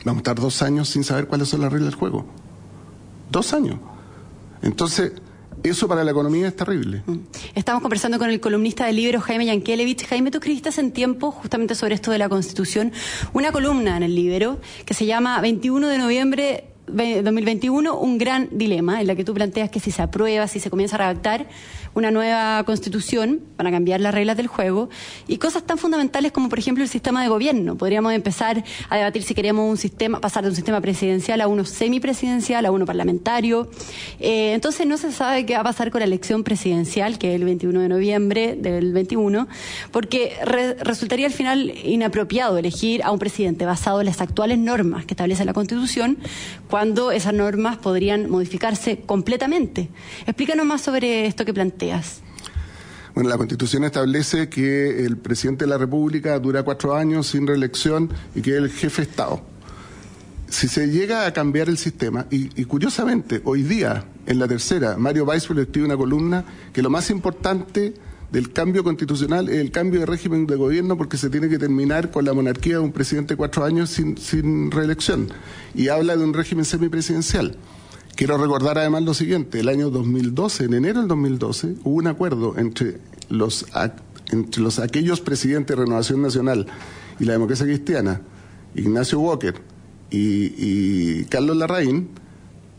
vamos 0.04 0.18
a 0.18 0.23
estar 0.23 0.37
dos 0.37 0.62
años 0.62 0.88
sin 0.88 1.02
saber 1.04 1.26
cuáles 1.26 1.49
son 1.49 1.62
las 1.62 1.73
reglas 1.73 1.90
del 1.90 1.99
juego? 1.99 2.26
Dos 3.30 3.52
años. 3.52 3.76
Entonces, 4.62 5.12
eso 5.62 5.88
para 5.88 6.04
la 6.04 6.11
economía 6.11 6.49
es 6.49 6.57
terrible. 6.57 7.02
Mm. 7.07 7.16
Estamos 7.54 7.83
conversando 7.83 8.18
con 8.18 8.30
el 8.30 8.40
columnista 8.40 8.87
del 8.87 8.97
libro 8.97 9.21
Jaime 9.21 9.47
Yankelevich. 9.47 10.07
Jaime, 10.07 10.30
tú 10.30 10.38
escribiste 10.38 10.68
en 10.80 10.92
tiempo 10.92 11.30
justamente 11.30 11.75
sobre 11.75 11.95
esto 11.95 12.11
de 12.11 12.18
la 12.18 12.28
Constitución 12.28 12.92
una 13.33 13.50
columna 13.50 13.97
en 13.97 14.02
el 14.02 14.14
libro 14.14 14.61
que 14.85 14.95
se 14.95 15.07
llama 15.07 15.40
21 15.40 15.88
de 15.88 15.99
noviembre 15.99 16.64
2021 16.88 17.99
un 17.99 18.18
gran 18.18 18.49
dilema 18.52 19.00
en 19.00 19.07
la 19.07 19.14
que 19.14 19.25
tú 19.25 19.35
planteas 19.35 19.71
que 19.71 19.80
si 19.80 19.90
se 19.90 20.02
aprueba, 20.02 20.49
si 20.49 20.61
se 20.61 20.71
comienza 20.71 20.97
a 20.97 20.99
redactar 20.99 21.47
una 21.95 22.11
nueva 22.11 22.62
constitución 22.64 23.40
para 23.57 23.71
cambiar 23.71 24.00
las 24.00 24.14
reglas 24.14 24.37
del 24.37 24.47
juego 24.47 24.88
y 25.26 25.38
cosas 25.38 25.64
tan 25.64 25.78
fundamentales 25.78 26.33
como 26.33 26.49
por 26.49 26.59
ejemplo 26.59 26.85
el 26.85 26.88
sistema 26.88 27.23
de 27.23 27.28
gobierno. 27.28 27.76
Podríamos 27.76 28.12
empezar 28.12 28.64
a 28.88 28.97
debatir 28.97 29.23
si 29.23 29.35
queremos 29.35 29.68
un 29.68 29.76
sistema, 29.76 30.21
pasar 30.21 30.45
de 30.45 30.50
un 30.50 30.57
sistema 30.57 30.80
presidencial 30.80 31.40
a 31.40 31.49
uno 31.49 31.64
semipresidencial, 31.64 32.66
a 32.66 32.71
uno 32.71 32.87
parlamentario. 32.87 33.71
Eh, 34.21 34.52
entonces 34.54 34.87
no 34.87 34.97
se 34.97 35.12
sabe 35.12 35.47
qué 35.47 35.54
va 35.54 35.61
a 35.61 35.64
pasar 35.64 35.90
con 35.90 36.00
la 36.00 36.07
elección 36.07 36.45
presidencial, 36.45 37.18
que 37.18 37.35
es 37.35 37.40
el 37.40 37.45
21 37.45 37.80
de 37.80 37.88
noviembre 37.88 38.57
del 38.57 38.92
21, 38.92 39.49
porque 39.90 40.37
resultaría 40.80 41.26
al 41.26 41.33
final 41.33 41.73
inapropiado 41.85 42.59
elegir 42.59 43.02
a 43.02 43.11
un 43.11 43.18
presidente 43.18 43.64
basado 43.64 44.00
en 44.00 44.07
las 44.07 44.21
actuales 44.21 44.59
normas 44.59 45.04
que 45.04 45.14
establece 45.14 45.45
la 45.45 45.52
Constitución 45.52 46.18
cuando 46.78 47.11
esas 47.11 47.35
normas 47.35 47.76
podrían 47.78 48.30
modificarse 48.30 49.00
completamente. 49.00 49.88
Explícanos 50.28 50.64
más 50.64 50.80
sobre 50.80 51.26
esto 51.26 51.44
que 51.44 51.52
planteas. 51.52 52.20
Bueno, 53.16 53.28
la 53.28 53.37
Constitución 53.37 53.82
establece 53.82 54.49
que 54.49 55.04
el 55.04 55.16
presidente 55.16 55.64
de 55.64 55.70
la 55.70 55.76
República 55.76 56.38
dura 56.38 56.62
cuatro 56.62 56.94
años 56.94 57.26
sin 57.26 57.49
reelección 57.49 58.08
y 58.32 58.42
que 58.42 58.52
es 58.52 58.58
el 58.58 58.70
jefe 58.70 59.02
de 59.02 59.11
Estado. 59.11 59.42
si 60.49 60.68
se 60.68 60.87
llega 60.87 61.26
a 61.26 61.32
cambiar 61.32 61.68
el 61.68 61.78
sistema, 61.78 62.26
y, 62.30 62.64
curiosamente, 62.66 63.40
hoy 63.42 63.64
día, 63.64 64.04
en 64.25 64.38
la 64.38 64.47
tercera, 64.47 64.97
Mario 64.97 65.25
Weissfeld 65.25 65.58
escribe 65.58 65.87
una 65.87 65.97
columna 65.97 66.44
que 66.73 66.80
lo 66.80 66.90
más 66.90 67.11
importante 67.11 67.92
del 68.32 68.52
cambio 68.52 68.85
constitucional 68.85 69.49
es 69.49 69.56
el 69.56 69.70
cambio 69.70 70.00
de 70.00 70.06
régimen 70.06 70.47
de 70.47 70.56
gobierno 70.56 70.97
porque 70.97 71.16
se 71.16 71.30
tiene 71.30 71.49
que 71.49 71.58
terminar 71.58 72.11
con 72.11 72.25
la 72.25 72.35
monarquía 72.35 72.75
de 72.75 72.80
un 72.80 72.92
presidente 72.92 73.35
de 73.35 73.38
cuatro 73.38 73.64
años 73.64 73.90
sin, 73.90 74.18
sin 74.18 74.70
reelección. 74.70 75.28
Y 75.75 75.88
habla 75.88 76.16
de 76.16 76.25
un 76.25 76.35
régimen 76.35 76.64
semipresidencial. 76.64 77.56
Quiero 78.18 78.37
recordar 78.37 78.78
además 78.78 79.04
lo 79.04 79.14
siguiente, 79.14 79.61
el 79.61 79.68
año 79.68 79.90
2012, 79.90 80.64
en 80.64 80.75
enero 80.75 80.99
del 80.99 81.08
2012, 81.08 81.76
hubo 81.85 81.94
un 81.94 82.08
acuerdo 82.08 82.58
entre 82.58 82.99
los, 83.28 83.64
entre 84.32 84.61
los 84.61 84.80
aquellos 84.80 85.20
presidentes 85.20 85.76
de 85.76 85.85
Renovación 85.85 86.20
Nacional 86.20 86.66
y 87.20 87.26
la 87.26 87.35
democracia 87.35 87.64
cristiana, 87.64 88.20
Ignacio 88.75 89.20
Walker 89.20 89.54
y, 90.11 91.25
Carlos 91.26 91.56
Larraín, 91.56 92.08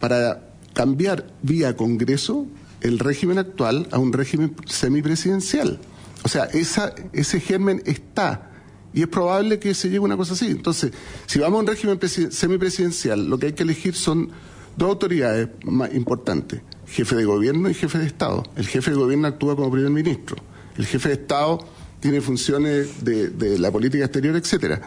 para 0.02 0.50
cambiar 0.74 1.28
vía 1.42 1.78
Congreso 1.78 2.46
el 2.82 3.00
régimen 3.00 3.38
actual 3.38 3.88
a 3.92 4.00
un 4.00 4.14
régimen 4.14 4.56
semipresidencial. 4.66 5.80
O 6.24 6.28
sea, 6.28 6.46
esa, 6.46 6.94
ese 7.14 7.40
germen 7.40 7.82
está 7.86 8.50
y 8.94 9.02
es 9.02 9.08
probable 9.08 9.60
que 9.60 9.74
se 9.74 9.88
llegue 9.88 10.00
a 10.00 10.02
una 10.02 10.18
cosa 10.18 10.34
así. 10.34 10.48
Entonces, 10.48 10.92
si 11.26 11.40
vamos 11.40 11.58
a 11.58 11.62
un 11.62 11.68
régimen 11.68 12.00
semipresidencial, 12.32 13.30
lo 13.30 13.38
que 13.38 13.48
hay 13.48 13.54
que 13.54 13.64
elegir 13.64 13.96
son 13.96 14.30
dos 14.76 14.90
autoridades 14.90 15.50
más 15.64 15.94
importantes, 15.94 16.62
jefe 16.88 17.16
de 17.16 17.26
gobierno 17.26 17.70
y 17.70 17.74
jefe 17.74 17.98
de 17.98 18.06
Estado. 18.06 18.44
El 18.56 18.68
jefe 18.68 18.92
de 18.92 18.98
gobierno 18.98 19.28
actúa 19.28 19.56
como 19.56 19.72
primer 19.72 19.92
ministro. 19.92 20.38
El 20.78 20.86
jefe 20.86 21.10
de 21.10 21.16
Estado 21.16 21.60
tiene 22.00 22.22
funciones 22.22 23.04
de, 23.04 23.60
la 23.60 23.72
política 23.72 24.06
exterior, 24.06 24.36
etcétera. 24.36 24.82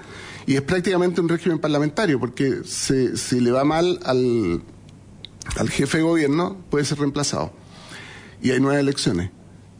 Y 0.47 0.57
es 0.57 0.63
prácticamente 0.63 1.21
un 1.21 1.29
régimen 1.29 1.59
parlamentario, 1.59 2.19
porque 2.19 2.63
si 2.65 3.41
le 3.41 3.51
va 3.53 3.65
mal 3.65 4.01
al, 4.03 4.63
al 5.57 5.71
jefe 5.71 5.99
de 5.99 6.05
gobierno, 6.05 6.57
puede 6.71 6.85
ser 6.85 6.99
reemplazado. 6.99 7.53
Y 8.43 8.51
hay 8.51 8.61
nuevas 8.61 8.81
elecciones. 8.81 9.31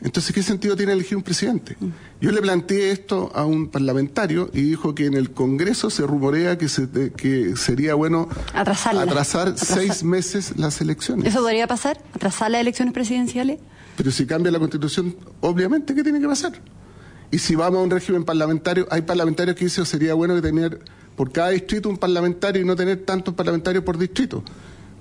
Entonces, 0.01 0.35
¿qué 0.35 0.43
sentido 0.43 0.75
tiene 0.75 0.93
elegir 0.93 1.17
un 1.17 1.23
presidente? 1.23 1.77
Yo 2.21 2.33
le 2.33 2.43
planteé 2.43 2.91
esto 2.91 3.31
a 3.35 3.45
un 3.45 3.69
parlamentario 3.69 4.51
y 4.53 4.63
dijo 4.63 4.95
que 4.95 5.07
en 5.07 5.15
el 5.15 5.31
Congreso 5.31 5.91
se 5.91 6.05
rumorea 6.05 6.59
que, 6.59 6.67
que 7.17 7.57
sería 7.57 7.95
bueno 7.95 8.29
atrasar 8.53 9.57
seis 9.57 10.03
meses 10.03 10.55
las 10.57 10.81
elecciones. 10.81 11.27
¿Eso 11.27 11.41
podría 11.41 11.69
pasar? 11.69 12.03
¿Atrasar 12.15 12.51
las 12.51 12.61
elecciones 12.63 12.95
presidenciales? 12.95 13.61
Pero 13.97 14.11
si 14.11 14.27
cambia 14.27 14.51
la 14.51 14.59
Constitución, 14.59 15.15
obviamente, 15.41 15.95
¿qué 15.95 16.03
tiene 16.03 16.21
que 16.21 16.27
pasar? 16.27 16.53
Y 17.31 17.39
si 17.39 17.55
vamos 17.55 17.79
a 17.79 17.83
un 17.83 17.91
régimen 17.91 18.25
parlamentario, 18.25 18.89
hay 18.91 19.03
parlamentarios 19.03 19.57
que 19.57 19.67
dicen 19.67 19.85
que 19.85 19.91
sería 19.91 20.15
bueno 20.15 20.41
tener 20.43 20.81
por 21.15 21.31
cada 21.31 21.51
distrito 21.51 21.89
un 21.89 21.97
parlamentario 21.97 22.61
y 22.61 22.65
no 22.65 22.75
tener 22.75 23.05
tantos 23.05 23.35
parlamentarios 23.35 23.85
por 23.85 23.97
distrito. 23.97 24.43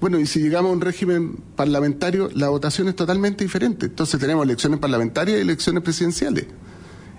Bueno, 0.02 0.20
y 0.20 0.26
si 0.26 0.40
llegamos 0.40 0.72
a 0.72 0.74
un 0.74 0.82
régimen 0.82 1.38
parlamentario, 1.56 2.30
la 2.34 2.50
votación 2.50 2.88
es 2.88 2.96
totalmente 2.96 3.44
diferente. 3.44 3.86
Entonces 3.86 4.20
tenemos 4.20 4.44
elecciones 4.44 4.80
parlamentarias 4.80 5.38
y 5.38 5.42
elecciones 5.42 5.84
presidenciales. 5.84 6.48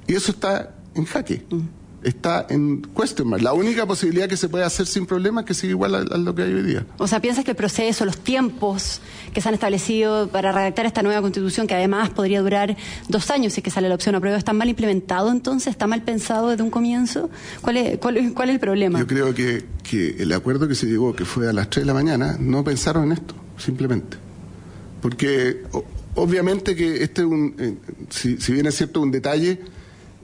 Y 0.09 0.15
eso 0.15 0.33
está 0.33 0.75
en 0.95 1.05
jaque. 1.05 1.47
Mm. 1.49 1.82
Está 2.03 2.47
en 2.51 2.83
cuestión 2.83 3.31
La 3.43 3.53
única 3.53 3.87
posibilidad 3.87 4.29
que 4.29 4.37
se 4.37 4.49
puede 4.49 4.65
hacer 4.65 4.87
sin 4.87 5.07
problema 5.07 5.43
es 5.43 5.47
que 5.47 5.55
siga 5.55 5.71
igual 5.71 5.95
a, 5.95 6.19
lo 6.19 6.35
que 6.35 6.43
hay 6.43 6.53
hoy 6.53 6.63
día. 6.63 6.87
O 6.99 7.07
sea, 7.07 7.21
¿piensas 7.21 7.45
que 7.45 7.53
el 7.53 7.57
proceso, 7.57 8.05
los 8.05 8.19
tiempos 8.19 9.01
que 9.33 9.41
se 9.41 9.49
han 9.49 9.55
establecido 9.55 10.29
para 10.29 10.53
redactar 10.53 10.87
esta 10.87 11.03
nueva 11.03 11.21
constitución, 11.21 11.67
que 11.67 11.75
además 11.75 12.11
podría 12.11 12.41
durar 12.41 12.77
dos 13.09 13.31
años 13.31 13.53
si 13.53 13.63
que 13.63 13.71
sale 13.71 13.89
la 13.89 13.95
opción 13.95 14.15
a 14.15 14.21
prueba, 14.21 14.37
están 14.37 14.57
mal 14.57 14.69
implementado 14.69 15.31
entonces? 15.31 15.69
¿Está 15.69 15.87
mal 15.87 16.03
pensado 16.03 16.49
desde 16.49 16.63
un 16.63 16.71
comienzo? 16.71 17.31
¿Cuál 17.61 17.77
es, 17.77 17.99
cuál 17.99 18.17
es 18.17 18.49
el 18.49 18.61
problema? 18.61 18.99
Yo 18.99 19.07
creo 19.07 19.35
que 19.35 19.65
que 19.83 20.23
el 20.23 20.33
acuerdo 20.33 20.69
que 20.69 20.75
se 20.75 20.87
llegó, 20.87 21.15
que 21.15 21.25
fue 21.25 21.49
a 21.49 21.53
las 21.53 21.69
3 21.69 21.83
de 21.83 21.87
la 21.87 21.95
mañana, 21.95 22.37
no 22.39 22.65
pensaron 22.65 23.05
en 23.05 23.13
esto, 23.13 23.35
simplemente. 23.59 24.17
Porque 25.01 25.63
obviamente 26.15 26.77
que 26.77 27.03
este 27.03 27.23
es 27.23 27.27
un, 27.27 27.55
eh, 27.59 27.77
si, 28.11 28.37
bien 28.53 28.67
es 28.67 28.77
cierto 28.77 29.01
un 29.01 29.11
detalle 29.11 29.61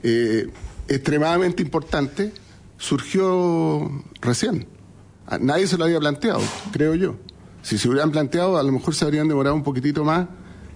eh, 0.03 0.47
extremadamente 0.89 1.61
importante, 1.61 2.33
surgió 2.77 3.89
recién. 4.21 4.67
nadie 5.39 5.67
se 5.67 5.77
lo 5.77 5.85
había 5.85 5.99
planteado, 5.99 6.41
creo 6.71 6.95
yo. 6.95 7.15
Si 7.61 7.77
se 7.77 7.87
hubieran 7.89 8.11
planteado, 8.11 8.57
a 8.57 8.63
lo 8.63 8.71
mejor 8.71 8.95
se 8.95 9.05
habrían 9.05 9.27
demorado 9.27 9.55
un 9.55 9.63
poquitito 9.63 10.03
más 10.03 10.27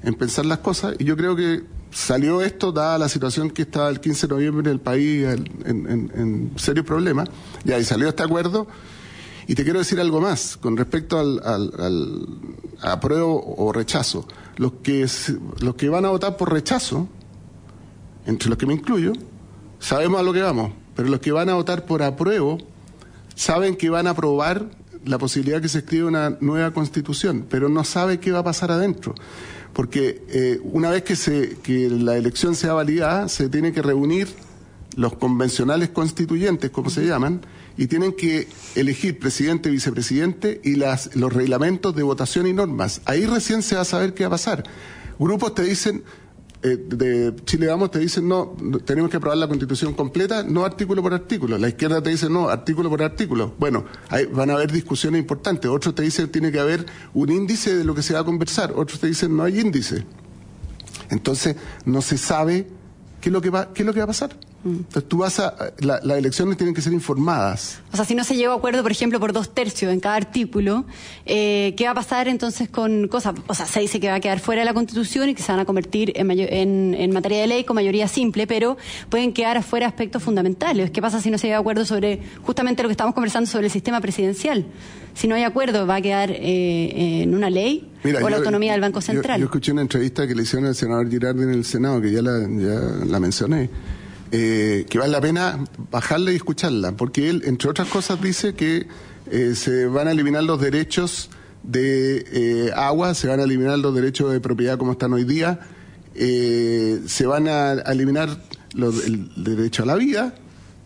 en 0.03 0.13
pensar 0.15 0.45
las 0.45 0.59
cosas. 0.59 0.95
Y 0.99 1.05
yo 1.05 1.15
creo 1.17 1.35
que 1.35 1.63
salió 1.91 2.41
esto, 2.41 2.71
dada 2.71 2.97
la 2.97 3.09
situación 3.09 3.49
que 3.49 3.63
estaba 3.63 3.89
el 3.89 3.99
15 3.99 4.27
de 4.27 4.33
noviembre 4.33 4.69
en 4.69 4.75
el 4.75 4.81
país 4.81 5.25
en, 5.25 6.11
en, 6.13 6.51
serios 6.57 6.85
problemas, 6.85 7.29
ya, 7.63 7.79
y 7.79 7.83
salió 7.83 8.09
este 8.09 8.23
acuerdo. 8.23 8.67
Y 9.47 9.55
te 9.55 9.63
quiero 9.63 9.79
decir 9.79 9.99
algo 9.99 10.21
más 10.21 10.55
con 10.57 10.77
respecto 10.77 11.19
al, 11.19 11.41
al, 11.43 12.27
apruebo 12.81 13.55
o 13.57 13.73
rechazo. 13.73 14.27
Los 14.57 14.73
que, 14.83 15.07
los 15.59 15.75
que 15.75 15.89
van 15.89 16.05
a 16.05 16.09
votar 16.09 16.37
por 16.37 16.51
rechazo, 16.51 17.07
entre 18.25 18.49
los 18.49 18.57
que 18.57 18.65
me 18.65 18.73
incluyo, 18.73 19.13
sabemos 19.83 20.19
a 20.19 20.23
lo 20.23 20.33
que 20.33 20.41
vamos, 20.41 20.71
pero 20.95 21.09
los 21.09 21.19
que 21.19 21.31
van 21.31 21.49
a 21.49 21.55
votar 21.55 21.85
por 21.85 22.01
apruebo 22.01 22.57
saben 23.35 23.75
que 23.75 23.89
van 23.89 24.07
a 24.07 24.11
aprobar 24.11 24.65
la 25.05 25.17
posibilidad 25.17 25.61
que 25.61 25.67
se 25.67 25.79
escriba 25.79 26.07
una 26.07 26.37
nueva 26.39 26.71
constitución, 26.71 27.45
pero 27.49 27.67
no 27.67 27.83
sabe 27.83 28.19
qué 28.19 28.31
va 28.31 28.39
a 28.39 28.43
pasar 28.43 28.71
adentro 28.71 29.13
porque 29.73 30.23
eh, 30.29 30.59
una 30.63 30.89
vez 30.91 31.03
que, 31.03 31.15
se, 31.15 31.57
que 31.61 31.89
la 31.89 32.15
elección 32.15 32.55
sea 32.55 32.73
validada, 32.73 33.27
se 33.27 33.49
tiene 33.49 33.73
que 33.73 33.81
reunir 33.81 34.29
los 34.95 35.15
convencionales 35.15 35.89
constituyentes, 35.89 36.69
como 36.69 36.91
se 36.91 37.05
llaman, 37.05 37.41
y 37.75 37.87
tienen 37.87 38.13
que 38.13 38.47
elegir 38.75 39.17
presidente, 39.17 39.71
vicepresidente 39.71 40.61
y 40.63 40.75
las, 40.75 41.15
los 41.15 41.33
reglamentos 41.33 41.95
de 41.95 42.03
votación 42.03 42.45
y 42.45 42.53
normas. 42.53 43.01
Ahí 43.05 43.25
recién 43.25 43.63
se 43.63 43.73
va 43.75 43.81
a 43.81 43.85
saber 43.85 44.13
qué 44.13 44.23
va 44.23 44.27
a 44.27 44.31
pasar. 44.31 44.63
Grupos 45.17 45.55
te 45.55 45.63
dicen, 45.63 46.03
eh, 46.63 46.77
de 46.77 47.35
Chile 47.45 47.67
Vamos 47.67 47.91
te 47.91 47.99
dicen, 47.99 48.27
no, 48.27 48.55
tenemos 48.85 49.11
que 49.11 49.17
aprobar 49.17 49.37
la 49.37 49.47
constitución 49.47 49.93
completa, 49.93 50.43
no 50.43 50.63
artículo 50.63 51.01
por 51.01 51.13
artículo. 51.13 51.57
La 51.57 51.67
izquierda 51.67 52.01
te 52.01 52.09
dice, 52.09 52.29
no, 52.29 52.49
artículo 52.49 52.89
por 52.89 53.03
artículo. 53.03 53.53
Bueno, 53.59 53.85
ahí 54.09 54.25
van 54.25 54.49
a 54.49 54.53
haber 54.53 54.71
discusiones 54.71 55.19
importantes. 55.19 55.69
Otros 55.69 55.93
te 55.93 56.03
dicen, 56.03 56.31
tiene 56.31 56.51
que 56.51 56.59
haber 56.59 56.85
un 57.13 57.31
índice 57.31 57.75
de 57.75 57.83
lo 57.83 57.93
que 57.93 58.01
se 58.01 58.13
va 58.13 58.21
a 58.21 58.23
conversar. 58.23 58.73
Otros 58.75 58.99
te 58.99 59.07
dicen, 59.07 59.35
no 59.35 59.43
hay 59.43 59.59
índice. 59.59 60.05
Entonces, 61.09 61.55
no 61.85 62.01
se 62.01 62.17
sabe 62.17 62.67
qué 63.19 63.29
es 63.29 63.33
lo 63.33 63.41
que 63.41 63.49
va, 63.49 63.73
qué 63.73 63.83
es 63.83 63.85
lo 63.85 63.93
que 63.93 63.99
va 63.99 64.05
a 64.05 64.07
pasar. 64.07 64.35
Entonces 64.65 65.09
tú 65.09 65.17
vas 65.17 65.39
a, 65.39 65.73
las 65.79 66.03
elecciones 66.03 66.57
tienen 66.57 66.73
que 66.73 66.81
ser 66.81 66.93
informadas. 66.93 67.81
O 67.91 67.97
sea, 67.97 68.05
si 68.05 68.15
no 68.15 68.23
se 68.23 68.35
llega 68.35 68.53
a 68.53 68.55
acuerdo, 68.55 68.81
por 68.81 68.91
ejemplo, 68.91 69.19
por 69.19 69.33
dos 69.33 69.53
tercios 69.53 69.91
en 69.91 69.99
cada 69.99 70.15
artículo, 70.15 70.85
eh, 71.25 71.73
¿qué 71.75 71.85
va 71.85 71.91
a 71.91 71.95
pasar 71.95 72.29
entonces 72.29 72.69
con 72.69 73.07
cosas? 73.09 73.35
O 73.47 73.53
sea, 73.53 73.65
se 73.65 73.81
dice 73.81 73.99
que 73.99 74.07
va 74.07 74.15
a 74.15 74.19
quedar 74.21 74.39
fuera 74.39 74.61
de 74.61 74.65
la 74.65 74.73
Constitución 74.73 75.29
y 75.29 75.35
que 75.35 75.43
se 75.43 75.51
van 75.51 75.59
a 75.59 75.65
convertir 75.65 76.13
en, 76.15 76.31
en, 76.93 77.11
materia 77.11 77.41
de 77.41 77.47
ley 77.47 77.63
con 77.65 77.75
mayoría 77.75 78.07
simple, 78.07 78.47
pero 78.47 78.77
pueden 79.09 79.33
quedar 79.33 79.57
afuera 79.57 79.85
aspectos 79.85 80.23
fundamentales. 80.23 80.91
¿Qué 80.91 81.01
pasa 81.01 81.19
si 81.19 81.29
no 81.29 81.37
se 81.37 81.47
llega 81.47 81.57
a 81.57 81.61
acuerdo 81.61 81.85
sobre 81.85 82.21
justamente 82.43 82.83
lo 82.83 82.89
que 82.89 82.93
estamos 82.93 83.13
conversando 83.13 83.49
sobre 83.49 83.65
el 83.65 83.71
sistema 83.71 83.99
presidencial? 83.99 84.65
Si 85.13 85.27
no 85.27 85.35
hay 85.35 85.43
acuerdo, 85.43 85.85
¿va 85.85 85.95
a 85.95 86.01
quedar 86.01 86.31
eh, 86.31 87.21
en 87.21 87.35
una 87.35 87.49
ley 87.49 87.91
o 88.03 88.29
la 88.29 88.37
autonomía 88.37 88.71
del 88.71 88.81
Banco 88.81 89.01
Central? 89.01 89.39
Yo, 89.39 89.45
escuché 89.45 89.73
una 89.73 89.81
entrevista 89.81 90.25
que 90.25 90.33
le 90.33 90.43
hicieron 90.43 90.67
al 90.67 90.75
senador 90.75 91.09
Girardi 91.09 91.43
en 91.43 91.51
el 91.51 91.65
Senado, 91.65 92.01
que 92.01 92.11
ya 92.11 92.21
la, 92.21 92.39
ya 92.39 93.05
la 93.05 93.19
mencioné 93.19 93.69
eh, 94.35 94.87
que 94.89 94.97
vale 94.97 95.11
la 95.11 95.21
pena 95.21 95.63
bajarla 95.91 96.31
y 96.31 96.37
escucharla, 96.37 96.93
porque 96.93 97.29
él, 97.29 97.43
entre 97.45 97.69
otras 97.69 97.87
cosas, 97.87 98.19
dice 98.19 98.55
que 98.55 98.87
eh, 99.29 99.53
se 99.53 99.85
van 99.85 100.07
a 100.07 100.11
eliminar 100.11 100.43
los 100.43 100.59
derechos 100.59 101.29
de 101.61 102.25
eh, 102.31 102.71
agua, 102.75 103.13
se 103.13 103.27
van 103.27 103.41
a 103.41 103.43
eliminar 103.43 103.77
los 103.77 103.93
derechos 103.93 104.31
de 104.31 104.39
propiedad 104.39 104.79
como 104.79 104.93
están 104.93 105.13
hoy 105.13 105.23
día, 105.23 105.59
se 106.15 107.25
van 107.27 107.47
a, 107.47 107.73
eliminar 107.73 108.29
el 108.75 109.29
derecho 109.43 109.83
a 109.83 109.85
la 109.85 109.95
vida, 109.97 110.33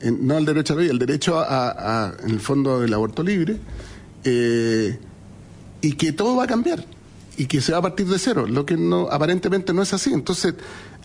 no 0.04 0.38
el 0.38 0.46
derecho 0.46 0.74
a 0.74 0.76
la 0.76 0.82
vida, 0.82 0.92
el 0.92 1.00
derecho 1.00 1.40
a, 1.40 2.16
en 2.22 2.30
el 2.32 2.42
fondo 2.42 2.82
del 2.82 2.94
aborto 2.94 3.24
libre, 3.24 3.56
y 4.26 5.94
que 5.94 6.12
todo 6.12 6.36
va 6.36 6.44
a 6.44 6.48
cambiar 6.48 6.84
y 7.38 7.46
que 7.46 7.62
se 7.62 7.72
va 7.72 7.78
a 7.78 7.82
partir 7.82 8.08
de 8.08 8.20
cero, 8.20 8.46
lo 8.46 8.66
que 8.66 8.76
no 8.76 9.08
aparentemente 9.10 9.72
no 9.72 9.84
es 9.84 9.94
así. 9.94 10.12
Entonces, 10.12 10.56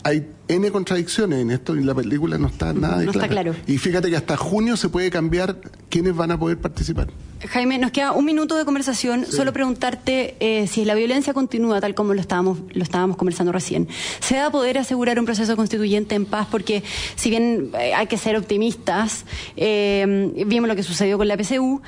hay 0.03 0.27
N 0.49 0.69
contradicciones 0.71 1.39
en 1.39 1.51
esto 1.51 1.75
y 1.75 1.83
la 1.83 1.95
película 1.95 2.37
no 2.37 2.47
está 2.47 2.73
nada 2.73 2.99
de 2.99 3.05
no 3.05 3.11
Está 3.11 3.27
claro. 3.27 3.55
Y 3.65 3.77
fíjate 3.77 4.09
que 4.09 4.17
hasta 4.17 4.35
junio 4.35 4.75
se 4.75 4.89
puede 4.89 5.09
cambiar 5.09 5.57
quiénes 5.89 6.15
van 6.15 6.31
a 6.31 6.39
poder 6.39 6.57
participar. 6.59 7.07
Jaime, 7.47 7.77
nos 7.77 7.91
queda 7.91 8.11
un 8.11 8.25
minuto 8.25 8.55
de 8.55 8.65
conversación. 8.65 9.25
Solo 9.25 9.51
preguntarte 9.51 10.35
eh, 10.39 10.67
si 10.67 10.85
la 10.85 10.95
violencia 10.95 11.33
continúa 11.33 11.81
tal 11.81 11.93
como 11.93 12.13
lo 12.13 12.21
estábamos, 12.21 12.59
lo 12.71 12.83
estábamos 12.83 13.17
conversando 13.17 13.51
recién. 13.51 13.87
¿Se 14.19 14.35
va 14.35 14.47
a 14.47 14.51
poder 14.51 14.77
asegurar 14.77 15.19
un 15.19 15.25
proceso 15.25 15.55
constituyente 15.55 16.15
en 16.15 16.25
paz? 16.25 16.47
Porque 16.49 16.83
si 17.15 17.29
bien 17.29 17.71
eh, 17.79 17.93
hay 17.93 18.07
que 18.07 18.17
ser 18.17 18.37
optimistas, 18.37 19.25
eh, 19.57 20.31
vimos 20.45 20.69
lo 20.69 20.75
que 20.75 20.83
sucedió 20.83 21.17
con 21.17 21.27
la 21.27 21.37
PCU, 21.37 21.81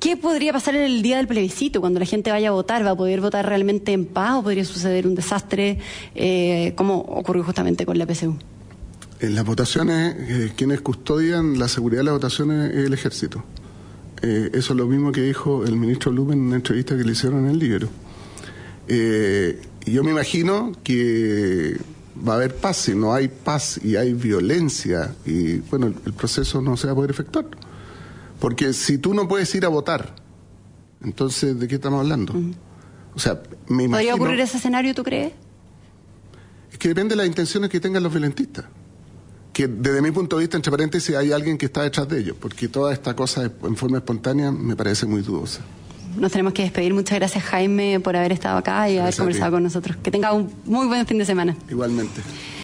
¿Qué 0.00 0.16
podría 0.16 0.52
pasar 0.52 0.76
en 0.76 0.82
el 0.82 1.02
día 1.02 1.16
del 1.16 1.26
plebiscito, 1.26 1.80
cuando 1.80 1.98
la 1.98 2.06
gente 2.06 2.30
vaya 2.30 2.48
a 2.48 2.52
votar? 2.52 2.86
¿Va 2.86 2.90
a 2.90 2.96
poder 2.96 3.20
votar 3.20 3.46
realmente 3.46 3.92
en 3.92 4.06
paz 4.06 4.36
o 4.36 4.42
podría 4.42 4.64
suceder 4.64 5.06
un 5.06 5.14
desastre 5.14 5.78
eh, 6.14 6.72
como 6.76 6.98
ocurrió 6.98 7.42
justamente 7.42 7.84
con 7.84 7.98
la 7.98 8.06
PSU? 8.06 8.36
En 9.20 9.34
las 9.34 9.44
votaciones, 9.44 10.14
eh, 10.16 10.52
quienes 10.54 10.80
custodian 10.80 11.58
la 11.58 11.66
seguridad 11.66 12.00
de 12.00 12.04
las 12.04 12.14
votaciones 12.14 12.72
es 12.72 12.86
el 12.86 12.94
ejército. 12.94 13.42
Eh, 14.22 14.50
eso 14.52 14.72
es 14.72 14.76
lo 14.76 14.86
mismo 14.86 15.12
que 15.12 15.22
dijo 15.22 15.64
el 15.64 15.76
ministro 15.76 16.12
Lumen 16.12 16.38
en 16.38 16.44
una 16.46 16.56
entrevista 16.56 16.96
que 16.96 17.04
le 17.04 17.12
hicieron 17.12 17.44
en 17.44 17.50
el 17.50 17.58
libro. 17.58 17.88
Eh, 18.88 19.60
yo 19.86 20.02
me 20.02 20.10
imagino 20.10 20.72
que 20.82 21.76
va 22.26 22.34
a 22.34 22.36
haber 22.36 22.54
paz, 22.56 22.76
si 22.76 22.94
no 22.94 23.14
hay 23.14 23.28
paz 23.28 23.80
y 23.82 23.96
hay 23.96 24.12
violencia, 24.12 25.14
y 25.24 25.58
bueno, 25.58 25.86
el, 25.86 26.12
proceso 26.12 26.60
no 26.60 26.76
se 26.76 26.86
va 26.86 26.94
a 26.94 26.96
poder 26.96 27.10
efectuar. 27.10 27.46
Porque 28.40 28.72
si 28.72 28.98
tú 28.98 29.14
no 29.14 29.26
puedes 29.28 29.52
ir 29.54 29.64
a 29.64 29.68
votar, 29.68 30.14
entonces, 31.02 31.58
¿de 31.58 31.68
qué 31.68 31.76
estamos 31.76 32.00
hablando? 32.00 32.34
O 33.14 33.18
sea, 33.18 33.42
me 33.68 33.84
imagino... 33.84 33.90
¿Podría 33.90 34.14
ocurrir 34.14 34.40
ese 34.40 34.58
escenario, 34.58 34.94
tú 34.94 35.02
crees? 35.02 35.32
Es 36.70 36.78
que 36.78 36.88
depende 36.88 37.14
de 37.14 37.16
las 37.16 37.26
intenciones 37.26 37.70
que 37.70 37.80
tengan 37.80 38.02
los 38.02 38.12
violentistas. 38.12 38.66
Que 39.52 39.66
desde 39.66 40.00
mi 40.02 40.10
punto 40.12 40.36
de 40.36 40.42
vista, 40.42 40.56
entre 40.56 40.70
paréntesis, 40.70 41.16
hay 41.16 41.32
alguien 41.32 41.58
que 41.58 41.66
está 41.66 41.82
detrás 41.82 42.08
de 42.08 42.20
ellos, 42.20 42.36
porque 42.38 42.68
toda 42.68 42.92
esta 42.92 43.16
cosa 43.16 43.50
en 43.62 43.76
forma 43.76 43.98
espontánea 43.98 44.52
me 44.52 44.76
parece 44.76 45.06
muy 45.06 45.22
dudosa 45.22 45.62
nos 46.18 46.32
tenemos 46.32 46.52
que 46.52 46.62
despedir. 46.62 46.94
Muchas 46.94 47.18
gracias, 47.18 47.44
Jaime, 47.44 48.00
por 48.00 48.16
haber 48.16 48.32
estado 48.32 48.58
acá 48.58 48.88
y 48.90 48.98
haber 48.98 49.14
conversado 49.14 49.52
con 49.52 49.62
nosotros. 49.62 49.96
Que 50.02 50.10
tenga 50.10 50.32
un 50.32 50.50
muy 50.64 50.86
buen 50.86 51.06
fin 51.06 51.18
de 51.18 51.24
semana. 51.24 51.56
Igualmente. 51.70 52.20